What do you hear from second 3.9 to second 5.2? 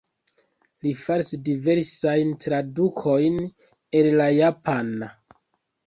el la japana.